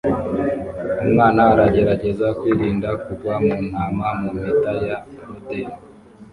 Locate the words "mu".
3.45-3.55, 4.19-4.29